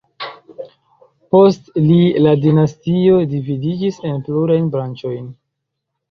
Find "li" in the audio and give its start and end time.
1.81-1.97